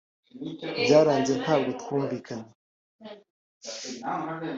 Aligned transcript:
byaranze 0.83 1.33
ntabwo 1.41 1.69
twumvikanye 1.81 2.49